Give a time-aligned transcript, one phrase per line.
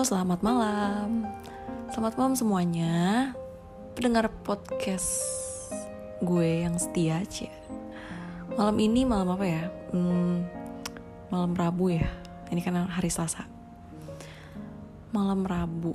[0.00, 1.28] Selamat malam.
[1.92, 3.30] Selamat malam semuanya.
[3.92, 5.12] Pendengar podcast
[6.24, 7.52] gue yang setia, Cia.
[8.56, 9.68] Malam ini malam apa ya?
[9.92, 10.48] Hmm,
[11.28, 12.08] malam Rabu ya.
[12.48, 13.44] Ini kan hari Selasa.
[15.12, 15.92] Malam Rabu.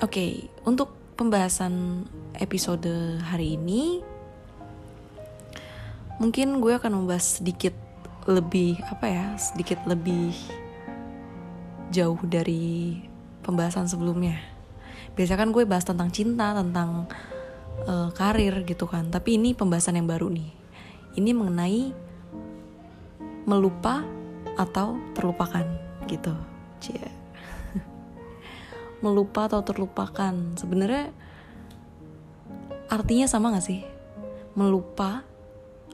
[0.00, 2.08] Oke, untuk pembahasan
[2.40, 4.00] episode hari ini
[6.16, 7.76] mungkin gue akan membahas sedikit
[8.24, 10.63] lebih apa ya, sedikit lebih
[11.94, 12.98] jauh dari
[13.46, 14.42] pembahasan sebelumnya.
[15.14, 17.06] Biasanya kan gue bahas tentang cinta, tentang
[17.86, 19.14] uh, karir gitu kan.
[19.14, 20.50] Tapi ini pembahasan yang baru nih.
[21.14, 21.94] Ini mengenai
[23.46, 24.02] melupa
[24.58, 25.62] atau terlupakan
[26.10, 26.34] gitu.
[26.82, 27.06] Cie.
[29.04, 30.34] melupa atau terlupakan.
[30.58, 31.14] Sebenarnya
[32.90, 33.86] artinya sama gak sih?
[34.58, 35.22] Melupa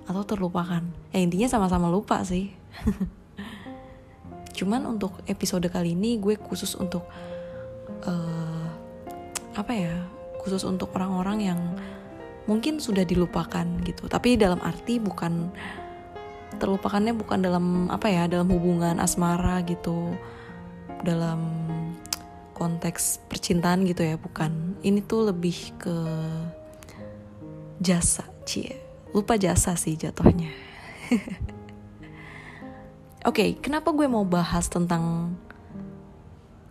[0.08, 0.80] atau terlupakan.
[1.12, 2.48] Ya intinya sama-sama lupa sih.
[4.60, 7.08] Cuman untuk episode kali ini gue khusus untuk
[8.04, 8.68] uh,
[9.56, 9.96] apa ya?
[10.36, 11.60] Khusus untuk orang-orang yang
[12.44, 14.04] mungkin sudah dilupakan gitu.
[14.04, 15.48] Tapi dalam arti bukan
[16.60, 18.28] terlupakannya bukan dalam apa ya?
[18.28, 20.12] Dalam hubungan asmara gitu.
[21.08, 21.40] Dalam
[22.52, 24.76] konteks percintaan gitu ya, bukan.
[24.84, 25.96] Ini tuh lebih ke
[27.80, 28.76] jasa, cie.
[29.16, 30.52] Lupa jasa sih jatuhnya.
[33.20, 35.36] Oke, okay, kenapa gue mau bahas tentang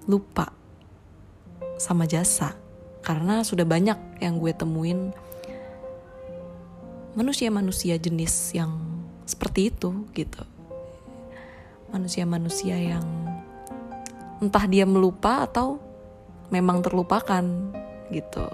[0.10, 0.50] lupa
[1.78, 2.58] sama jasa?
[3.06, 5.14] Karena sudah banyak yang gue temuin
[7.14, 8.82] manusia-manusia jenis yang
[9.30, 10.42] seperti itu gitu.
[11.94, 13.06] Manusia-manusia yang
[14.42, 15.78] entah dia melupa atau
[16.50, 17.46] memang terlupakan
[18.10, 18.50] gitu.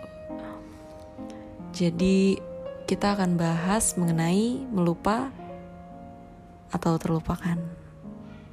[1.72, 2.44] Jadi
[2.92, 5.32] kita akan bahas mengenai melupa
[6.76, 7.85] atau terlupakan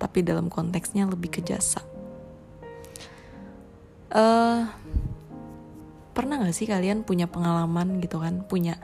[0.02, 1.78] tapi dalam konteksnya lebih ke jasa.
[4.10, 4.66] Uh,
[6.10, 8.82] pernah gak sih kalian punya pengalaman gitu kan, punya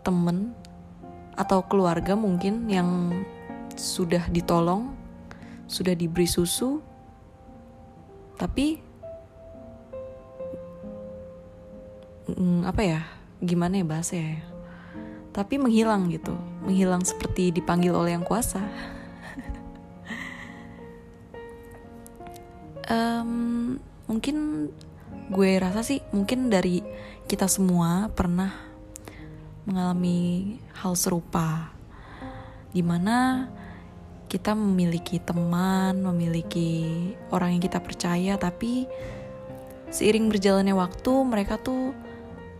[0.00, 0.56] temen
[1.36, 3.12] atau keluarga mungkin yang
[3.76, 4.96] sudah ditolong,
[5.68, 6.80] sudah diberi susu,
[8.40, 8.80] tapi
[12.32, 13.00] mm, apa ya,
[13.44, 14.40] gimana ya bahasa ya,
[15.36, 18.60] tapi menghilang gitu, menghilang seperti dipanggil oleh yang kuasa.
[22.92, 24.68] Um, mungkin
[25.32, 26.84] gue rasa sih mungkin dari
[27.24, 28.52] kita semua pernah
[29.64, 31.72] mengalami hal serupa
[32.72, 33.48] di mana
[34.32, 38.88] kita memiliki teman, memiliki orang yang kita percaya, tapi
[39.92, 41.92] seiring berjalannya waktu mereka tuh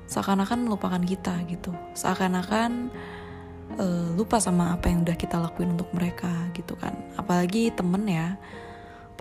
[0.05, 2.93] seakan-akan melupakan kita gitu, seakan-akan
[3.81, 8.37] uh, lupa sama apa yang udah kita lakuin untuk mereka gitu kan, apalagi temen ya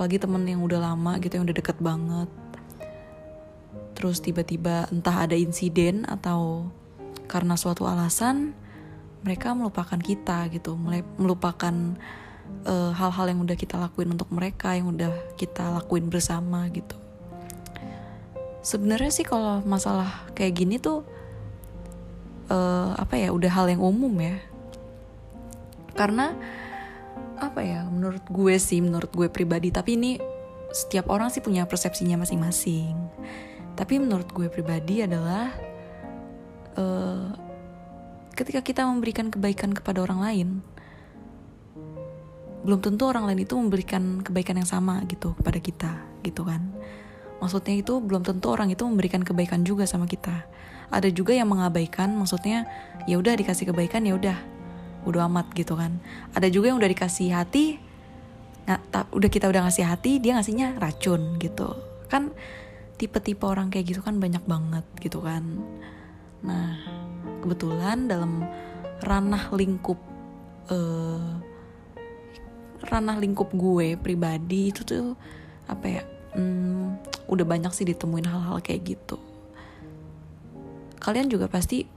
[0.01, 2.25] apalagi temen yang udah lama gitu yang udah deket banget.
[3.93, 6.73] Terus tiba-tiba entah ada insiden atau
[7.29, 8.57] karena suatu alasan
[9.21, 10.73] mereka melupakan kita gitu.
[11.21, 11.93] Melupakan
[12.65, 16.97] eh, hal-hal uh, yang udah kita lakuin untuk mereka yang udah kita lakuin bersama gitu.
[18.65, 21.05] Sebenarnya sih kalau masalah kayak gini tuh
[22.49, 24.41] uh, apa ya udah hal yang umum ya.
[25.93, 26.33] Karena
[27.41, 30.11] apa ya menurut gue sih menurut gue pribadi tapi ini
[30.71, 32.95] setiap orang sih punya persepsinya masing-masing.
[33.75, 35.51] Tapi menurut gue pribadi adalah
[36.79, 37.27] uh,
[38.35, 40.49] ketika kita memberikan kebaikan kepada orang lain
[42.61, 45.91] belum tentu orang lain itu memberikan kebaikan yang sama gitu kepada kita
[46.21, 46.61] gitu kan.
[47.41, 50.45] Maksudnya itu belum tentu orang itu memberikan kebaikan juga sama kita.
[50.93, 52.69] Ada juga yang mengabaikan maksudnya
[53.09, 54.37] ya udah dikasih kebaikan ya udah
[55.05, 55.97] udah amat gitu kan.
[56.37, 57.79] Ada juga yang udah dikasih hati
[58.69, 58.77] nah,
[59.09, 61.73] udah kita udah ngasih hati dia ngasihnya racun gitu.
[62.07, 62.33] Kan
[63.01, 65.43] tipe-tipe orang kayak gitu kan banyak banget gitu kan.
[66.45, 66.77] Nah
[67.41, 68.45] kebetulan dalam
[69.01, 69.97] ranah lingkup
[70.69, 71.41] uh,
[72.85, 75.17] ranah lingkup gue pribadi itu tuh
[75.65, 76.03] apa ya
[76.37, 79.17] hmm, udah banyak sih ditemuin hal-hal kayak gitu.
[81.01, 81.89] Kalian juga pasti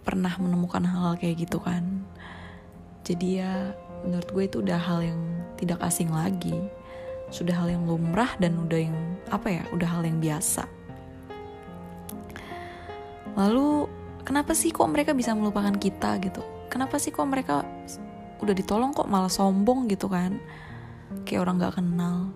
[0.00, 2.06] pernah menemukan hal-hal kayak gitu kan
[3.06, 3.54] jadi ya
[4.02, 5.20] menurut gue itu udah hal yang
[5.54, 6.58] tidak asing lagi.
[7.30, 8.98] Sudah hal yang lumrah dan udah yang
[9.30, 10.66] apa ya, udah hal yang biasa.
[13.38, 13.86] Lalu
[14.26, 16.42] kenapa sih kok mereka bisa melupakan kita gitu?
[16.66, 17.62] Kenapa sih kok mereka
[18.42, 20.42] udah ditolong kok malah sombong gitu kan?
[21.22, 22.34] Kayak orang gak kenal.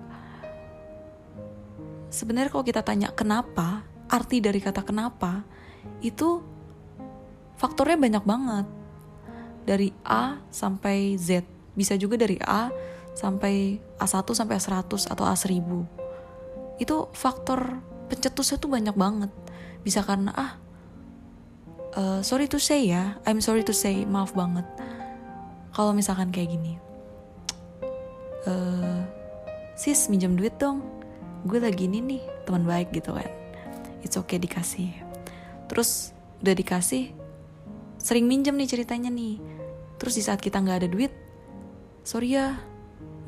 [2.10, 5.46] Sebenarnya kalau kita tanya kenapa, arti dari kata kenapa,
[6.02, 6.42] itu
[7.58, 8.66] faktornya banyak banget
[9.64, 11.44] dari A sampai Z.
[11.76, 12.70] Bisa juga dari A
[13.14, 15.70] sampai A1 sampai A100 atau A1000
[16.80, 19.28] itu faktor pencetusnya tuh banyak banget.
[19.84, 20.52] Bisa karena ah
[21.94, 24.64] uh, sorry to say ya I'm sorry to say maaf banget.
[25.70, 26.80] Kalau misalkan kayak gini
[28.48, 29.04] uh,
[29.76, 30.80] sis minjem duit dong.
[31.44, 33.28] Gue lagi ini nih teman baik gitu kan.
[34.00, 34.92] It's okay dikasih.
[35.68, 37.12] Terus udah dikasih
[38.00, 39.36] sering minjem nih ceritanya nih.
[40.00, 41.12] Terus di saat kita nggak ada duit
[42.00, 42.56] sorry ya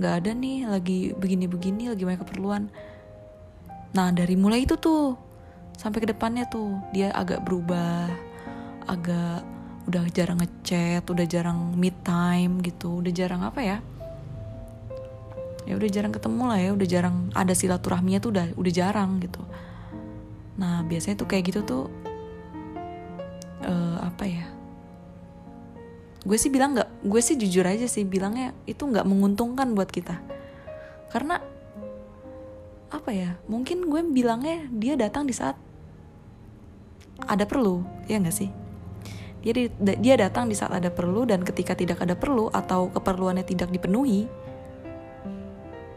[0.01, 2.73] nggak ada nih lagi begini-begini lagi banyak keperluan.
[3.93, 5.15] Nah dari mulai itu tuh
[5.77, 8.09] sampai ke depannya tuh dia agak berubah
[8.89, 9.45] agak
[9.87, 13.79] udah jarang ngechat udah jarang meet time gitu udah jarang apa ya?
[15.63, 19.45] Ya udah jarang ketemu lah ya udah jarang ada silaturahminya tuh udah udah jarang gitu.
[20.57, 21.85] Nah biasanya tuh kayak gitu tuh
[23.63, 24.47] uh, apa ya
[26.23, 30.23] gue sih bilang nggak gue sih jujur aja sih bilangnya itu nggak menguntungkan buat kita.
[31.11, 31.43] Karena
[32.93, 35.59] apa ya mungkin gue bilangnya dia datang di saat
[37.27, 38.51] ada perlu ya nggak sih?
[39.43, 39.67] Dia
[39.99, 44.31] dia datang di saat ada perlu dan ketika tidak ada perlu atau keperluannya tidak dipenuhi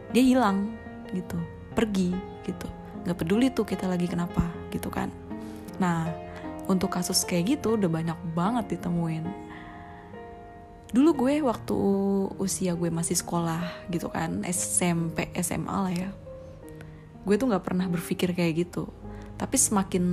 [0.09, 0.73] dia hilang
[1.13, 1.37] gitu
[1.77, 2.65] pergi gitu.
[3.05, 4.41] Nggak peduli tuh kita lagi kenapa
[4.73, 5.13] gitu kan.
[5.77, 6.09] Nah
[6.65, 9.44] untuk kasus kayak gitu udah banyak banget ditemuin
[10.93, 11.77] dulu gue waktu
[12.37, 16.09] usia gue masih sekolah gitu kan SMP SMA lah ya.
[17.25, 18.89] Gue tuh nggak pernah berpikir kayak gitu.
[19.35, 20.03] Tapi semakin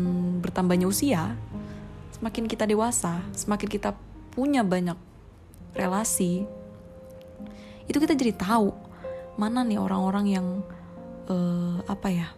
[0.43, 1.37] bertambahnya usia
[2.23, 3.99] semakin kita dewasa semakin kita
[4.31, 4.95] punya banyak
[5.75, 6.47] relasi
[7.91, 8.71] itu kita jadi tahu
[9.35, 10.47] mana nih orang-orang yang
[11.27, 12.31] uh, apa ya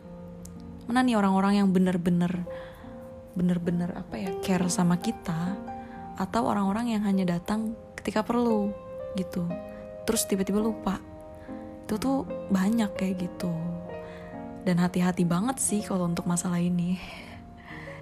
[0.89, 2.49] mana nih orang-orang yang bener-bener
[3.37, 5.53] bener-bener apa ya care sama kita
[6.17, 8.69] atau orang-orang yang hanya datang ketika perlu
[9.17, 9.49] gitu.
[10.05, 11.01] Terus tiba-tiba lupa.
[11.89, 13.49] Itu tuh banyak kayak gitu.
[14.69, 17.01] Dan hati-hati banget sih kalau untuk masalah ini.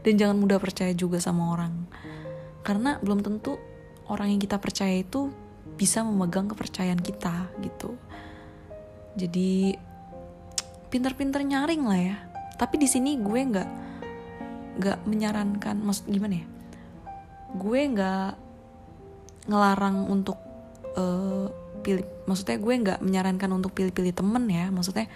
[0.02, 1.86] Dan jangan mudah percaya juga sama orang.
[2.66, 3.62] Karena belum tentu
[4.10, 5.30] orang yang kita percaya itu
[5.78, 7.94] bisa memegang kepercayaan kita gitu.
[9.14, 9.78] Jadi
[10.90, 12.16] pinter-pinter nyaring lah ya.
[12.58, 13.70] Tapi di sini gue nggak
[14.82, 16.46] nggak menyarankan maksud gimana ya?
[17.54, 18.41] Gue nggak
[19.48, 20.38] ngelarang untuk
[20.94, 21.50] uh,
[21.82, 25.10] pilih maksudnya gue nggak menyarankan untuk pilih-pilih temen ya maksudnya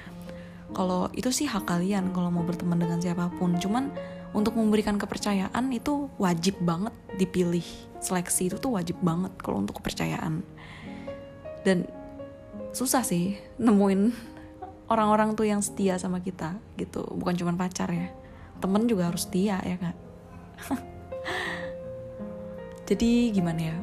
[0.75, 3.55] kalau itu sih hak kalian kalau mau berteman dengan siapa pun.
[3.55, 3.89] Cuman
[4.35, 7.63] untuk memberikan kepercayaan itu wajib banget dipilih.
[8.03, 10.43] Seleksi itu tuh wajib banget kalau untuk kepercayaan.
[11.63, 11.87] Dan
[12.75, 14.11] susah sih nemuin
[14.93, 17.07] orang-orang tuh yang setia sama kita gitu.
[17.15, 18.11] Bukan cuma pacar ya
[18.61, 19.95] temen juga harus setia ya kan
[22.89, 23.77] jadi gimana ya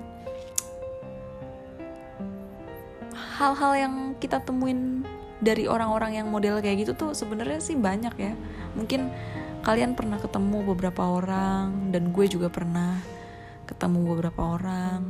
[3.39, 5.03] hal-hal yang kita temuin
[5.43, 8.33] dari orang-orang yang model kayak gitu tuh sebenarnya sih banyak ya.
[8.79, 9.11] Mungkin
[9.63, 12.99] kalian pernah ketemu beberapa orang dan gue juga pernah
[13.67, 15.03] ketemu beberapa orang.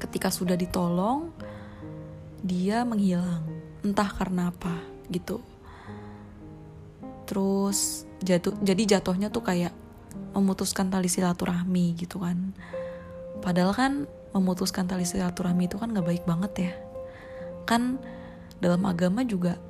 [0.00, 1.32] Ketika sudah ditolong
[2.40, 3.44] dia menghilang.
[3.84, 4.80] Entah karena apa
[5.12, 5.44] gitu.
[7.28, 9.76] Terus jatuh jadi jatuhnya tuh kayak
[10.32, 12.56] memutuskan tali silaturahmi gitu kan.
[13.44, 13.92] Padahal kan
[14.32, 16.72] memutuskan tali silaturahmi itu kan nggak baik banget ya
[17.66, 17.98] kan
[18.62, 19.60] dalam agama juga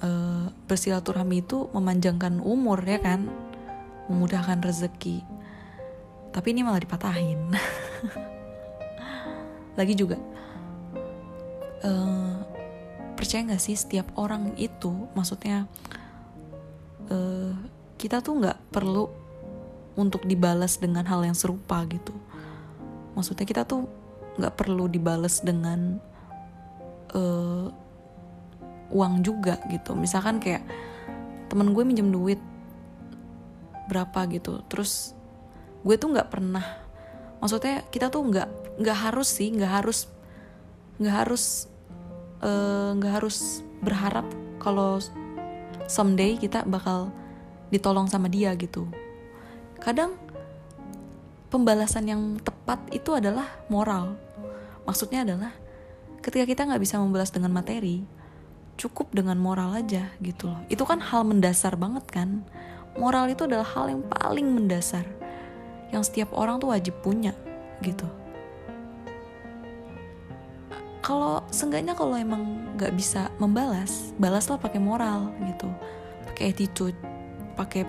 [0.00, 0.08] e,
[0.66, 3.28] bersilaturahmi itu memanjangkan umur ya kan?
[4.10, 5.22] Memudahkan rezeki.
[6.32, 7.52] Tapi ini malah dipatahin.
[9.78, 10.16] Lagi juga
[11.84, 11.90] e,
[13.14, 15.68] percaya nggak sih setiap orang itu maksudnya
[17.08, 17.16] e,
[17.96, 19.08] kita tuh nggak perlu
[19.96, 22.12] untuk dibalas dengan hal yang serupa gitu.
[23.16, 23.88] Maksudnya kita tuh
[24.36, 25.96] nggak perlu dibalas dengan
[27.16, 27.72] uh,
[28.92, 29.96] uang juga gitu.
[29.96, 30.62] Misalkan kayak
[31.48, 32.38] temen gue minjem duit
[33.88, 34.60] berapa gitu.
[34.68, 35.16] Terus
[35.82, 36.86] gue tuh nggak pernah
[37.38, 38.48] maksudnya kita tuh nggak
[38.82, 40.10] nggak harus sih nggak harus
[40.98, 41.70] nggak harus
[42.42, 44.26] eh, nggak uh, harus berharap
[44.58, 44.98] kalau
[45.86, 47.12] someday kita bakal
[47.70, 48.88] ditolong sama dia gitu.
[49.78, 50.16] Kadang
[51.52, 54.18] pembalasan yang tepat itu adalah moral.
[54.88, 55.52] Maksudnya adalah
[56.26, 58.02] ketika kita nggak bisa membalas dengan materi
[58.74, 60.60] cukup dengan moral aja gitu loh.
[60.66, 62.42] Itu kan hal mendasar banget kan?
[62.98, 65.06] Moral itu adalah hal yang paling mendasar
[65.94, 67.30] yang setiap orang tuh wajib punya
[67.80, 68.04] gitu.
[71.00, 75.70] Kalau seenggaknya kalau emang nggak bisa membalas balaslah pakai moral gitu.
[76.26, 76.98] Pakai attitude
[77.54, 77.86] pakai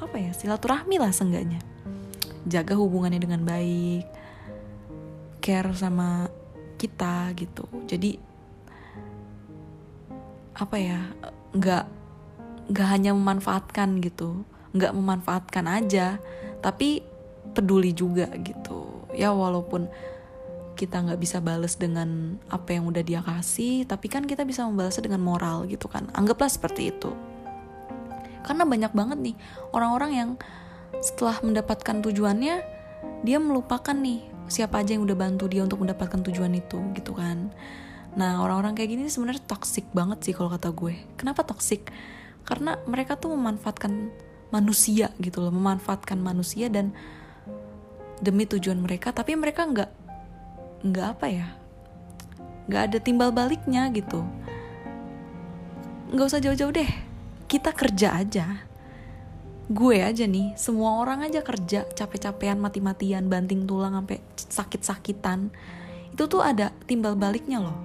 [0.00, 1.60] apa ya silaturahmi lah seenggaknya.
[2.48, 4.08] Jaga hubungannya dengan baik
[5.44, 6.39] care sama
[6.80, 7.68] kita gitu.
[7.84, 8.16] Jadi
[10.56, 11.00] apa ya
[11.52, 11.84] nggak
[12.72, 14.48] nggak hanya memanfaatkan gitu.
[14.72, 16.16] Nggak memanfaatkan aja
[16.64, 17.04] tapi
[17.52, 19.04] peduli juga gitu.
[19.12, 19.92] Ya walaupun
[20.80, 25.04] kita nggak bisa balas dengan apa yang udah dia kasih tapi kan kita bisa membalasnya
[25.04, 26.08] dengan moral gitu kan.
[26.16, 27.12] Anggaplah seperti itu.
[28.40, 29.36] Karena banyak banget nih
[29.76, 30.30] orang-orang yang
[31.04, 32.56] setelah mendapatkan tujuannya
[33.20, 37.54] dia melupakan nih siapa aja yang udah bantu dia untuk mendapatkan tujuan itu gitu kan.
[38.18, 40.98] Nah orang-orang kayak gini sebenarnya toxic banget sih kalau kata gue.
[41.14, 41.86] Kenapa toxic?
[42.42, 44.10] Karena mereka tuh memanfaatkan
[44.50, 46.90] manusia gitu loh memanfaatkan manusia dan
[48.18, 49.90] demi tujuan mereka tapi mereka nggak
[50.82, 51.48] nggak apa ya
[52.66, 54.26] nggak ada timbal baliknya gitu.
[56.10, 56.90] Nggak usah jauh-jauh deh
[57.46, 58.46] kita kerja aja
[59.70, 65.54] gue aja nih semua orang aja kerja capek-capean mati-matian banting tulang sampai sakit-sakitan.
[66.10, 67.78] Itu tuh ada timbal baliknya loh.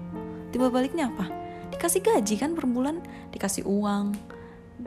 [0.50, 1.30] Timbal baliknya apa?
[1.70, 3.06] Dikasih gaji kan per bulan?
[3.30, 4.18] Dikasih uang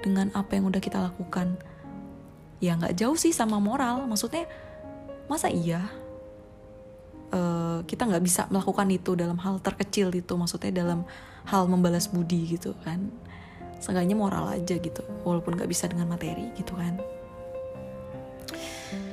[0.03, 1.55] dengan apa yang udah kita lakukan.
[2.59, 4.03] Ya nggak jauh sih sama moral.
[4.11, 4.51] Maksudnya
[5.31, 5.87] masa iya
[7.31, 10.35] uh, kita nggak bisa melakukan itu dalam hal terkecil itu?
[10.35, 11.07] Maksudnya dalam
[11.47, 13.07] hal membalas budi gitu kan
[13.79, 16.99] seenggaknya moral aja gitu walaupun nggak bisa dengan materi gitu kan.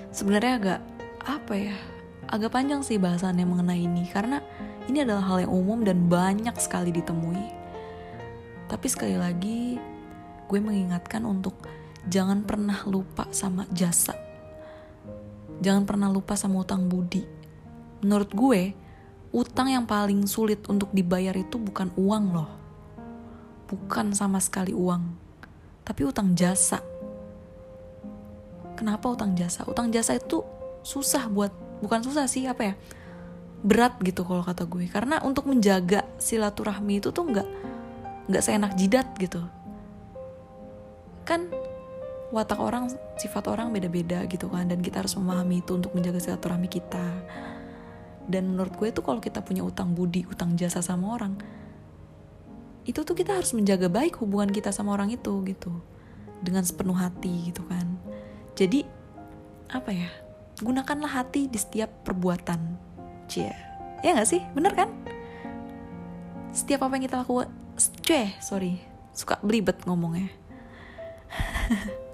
[0.10, 0.82] Sebenarnya agak
[1.26, 1.76] apa ya
[2.30, 4.10] agak panjang sih bahasannya mengenai ini.
[4.10, 4.42] Karena
[4.90, 7.46] ini adalah hal yang umum dan banyak sekali ditemui.
[8.66, 9.78] Tapi sekali lagi
[10.46, 11.54] gue mengingatkan untuk
[12.10, 14.14] jangan pernah lupa sama jasa.
[15.62, 17.24] Jangan pernah lupa sama utang budi.
[18.02, 18.62] Menurut gue
[19.36, 22.65] utang yang paling sulit untuk dibayar itu bukan uang loh
[23.66, 25.04] bukan sama sekali uang,
[25.82, 26.82] tapi utang jasa.
[28.76, 29.64] Kenapa utang jasa?
[29.66, 30.44] Utang jasa itu
[30.84, 32.76] susah buat, bukan susah sih apa ya?
[33.66, 34.86] Berat gitu kalau kata gue.
[34.92, 37.48] Karena untuk menjaga silaturahmi itu tuh nggak
[38.30, 39.42] nggak seenak jidat gitu.
[41.26, 41.50] Kan
[42.30, 46.68] watak orang, sifat orang beda-beda gitu kan, dan kita harus memahami itu untuk menjaga silaturahmi
[46.68, 47.06] kita.
[48.26, 51.38] Dan menurut gue tuh kalau kita punya utang budi, utang jasa sama orang,
[52.86, 55.74] itu tuh kita harus menjaga baik hubungan kita sama orang itu gitu.
[56.46, 57.98] Dengan sepenuh hati gitu kan.
[58.54, 58.86] Jadi
[59.74, 60.10] apa ya
[60.62, 62.78] gunakanlah hati di setiap perbuatan.
[63.26, 63.52] Cie.
[64.06, 64.42] Ya nggak sih?
[64.54, 64.94] Bener kan?
[66.54, 67.50] Setiap apa yang kita lakukan
[68.06, 68.80] cie sorry.
[69.16, 70.28] Suka belibet ngomongnya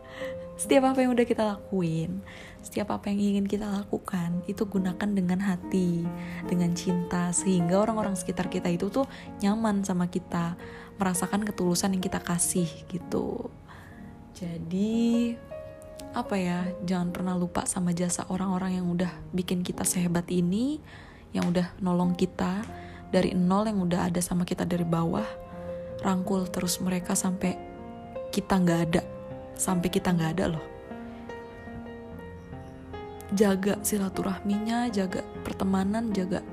[0.62, 2.22] setiap apa yang udah kita lakuin
[2.62, 6.06] setiap apa yang ingin kita lakukan itu gunakan dengan hati,
[6.46, 9.10] dengan cinta sehingga orang-orang sekitar kita itu tuh
[9.42, 10.54] nyaman sama kita,
[11.02, 13.50] merasakan ketulusan yang kita kasih gitu.
[14.38, 15.34] Jadi
[16.14, 20.78] apa ya, jangan pernah lupa sama jasa orang-orang yang udah bikin kita sehebat ini,
[21.34, 22.62] yang udah nolong kita
[23.10, 25.26] dari nol yang udah ada sama kita dari bawah,
[26.06, 27.58] rangkul terus mereka sampai
[28.30, 29.02] kita nggak ada,
[29.56, 30.66] sampai kita nggak ada loh
[33.32, 36.44] jaga silaturahminya, jaga pertemanan, jaga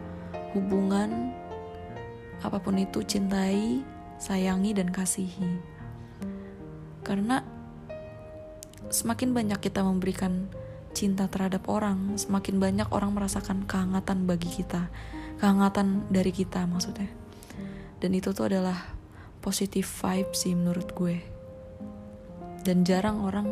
[0.55, 1.35] hubungan,
[2.43, 3.83] apa pun itu cintai,
[4.23, 5.59] sayangi dan kasihi.
[7.03, 7.43] Karena
[8.89, 10.47] semakin banyak kita memberikan
[10.95, 14.87] cinta terhadap orang, semakin banyak orang merasakan kehangatan bagi kita,
[15.43, 17.11] kehangatan dari kita maksudnya.
[17.99, 18.95] Dan itu tuh adalah
[19.43, 21.38] positive vibe sih menurut gue.
[22.63, 23.49] Dan jarang orang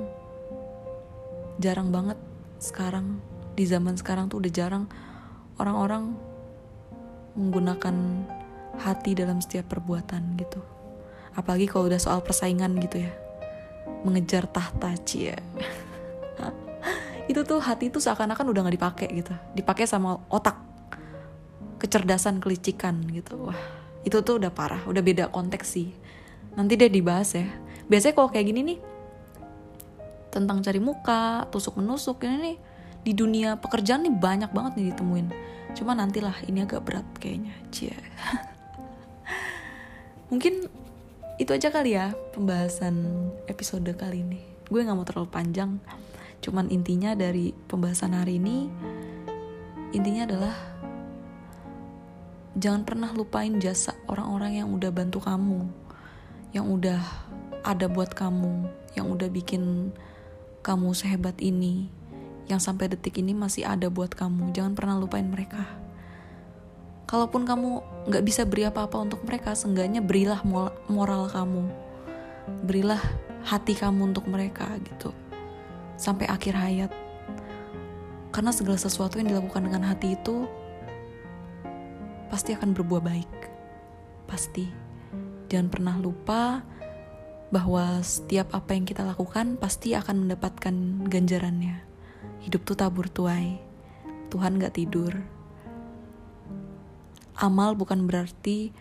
[1.56, 2.18] jarang banget
[2.60, 3.20] sekarang
[3.56, 4.84] di zaman sekarang tuh udah jarang
[5.56, 6.12] orang-orang
[7.36, 7.96] menggunakan
[8.76, 10.60] hati dalam setiap perbuatan gitu.
[11.36, 13.12] Apalagi kalau udah soal persaingan gitu ya.
[14.04, 15.36] Mengejar tahta cie.
[17.30, 19.34] Itu tuh hati tuh seakan-akan udah nggak dipakai gitu.
[19.52, 20.56] Dipakai sama otak.
[21.76, 23.50] Kecerdasan kelicikan gitu.
[23.50, 23.58] Wah
[24.06, 24.86] itu tuh udah parah.
[24.86, 25.90] Udah beda konteks sih.
[26.54, 27.50] Nanti deh dibahas ya.
[27.90, 28.78] Biasanya kalau kayak gini nih
[30.36, 32.56] tentang cari muka, tusuk menusuk ini nih
[33.08, 35.28] di dunia pekerjaan nih banyak banget nih ditemuin.
[35.72, 37.96] Cuma nantilah ini agak berat kayaknya, cia.
[40.30, 40.68] Mungkin
[41.40, 44.40] itu aja kali ya pembahasan episode kali ini.
[44.68, 45.80] Gue nggak mau terlalu panjang.
[46.44, 48.68] Cuman intinya dari pembahasan hari ini
[49.96, 50.54] intinya adalah
[52.56, 55.68] jangan pernah lupain jasa orang-orang yang udah bantu kamu,
[56.52, 57.00] yang udah
[57.62, 58.66] ada buat kamu,
[58.96, 59.92] yang udah bikin
[60.66, 61.86] kamu sehebat ini,
[62.50, 64.50] yang sampai detik ini masih ada buat kamu.
[64.50, 65.62] Jangan pernah lupain mereka.
[67.06, 70.42] Kalaupun kamu nggak bisa beri apa-apa untuk mereka, seenggaknya berilah
[70.90, 71.70] moral kamu,
[72.66, 72.98] berilah
[73.46, 75.14] hati kamu untuk mereka gitu,
[75.94, 76.90] sampai akhir hayat.
[78.34, 80.50] Karena segala sesuatu yang dilakukan dengan hati itu
[82.26, 83.34] pasti akan berbuah baik,
[84.26, 84.66] pasti.
[85.46, 86.58] Jangan pernah lupa
[87.54, 90.74] bahwa setiap apa yang kita lakukan pasti akan mendapatkan
[91.06, 91.82] ganjarannya.
[92.42, 93.62] Hidup tuh tabur tuai.
[94.30, 95.14] Tuhan gak tidur.
[97.38, 98.74] Amal bukan berarti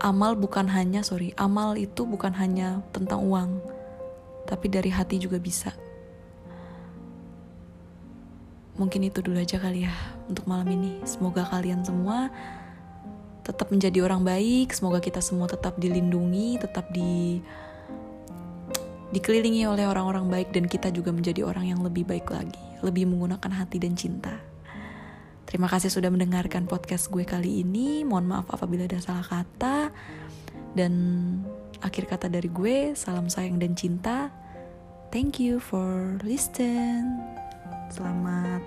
[0.00, 3.60] amal bukan hanya sorry amal itu bukan hanya tentang uang
[4.44, 5.72] tapi dari hati juga bisa
[8.76, 9.94] mungkin itu dulu aja kali ya
[10.28, 12.28] untuk malam ini semoga kalian semua
[13.40, 17.40] tetap menjadi orang baik semoga kita semua tetap dilindungi tetap di
[19.14, 23.52] dikelilingi oleh orang-orang baik dan kita juga menjadi orang yang lebih baik lagi lebih menggunakan
[23.54, 24.34] hati dan cinta
[25.46, 28.02] Terima kasih sudah mendengarkan podcast gue kali ini.
[28.02, 29.94] Mohon maaf apabila ada salah kata.
[30.74, 30.92] Dan
[31.80, 34.34] akhir kata dari gue, salam sayang dan cinta.
[35.14, 37.22] Thank you for listen.
[37.94, 38.58] Selamat